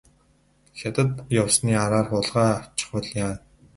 Хятад 0.79 1.11
явсны 1.41 1.75
араар 1.83 2.05
хулгай 2.09 2.51
авчихвал 2.55 3.05
яана. 3.23 3.37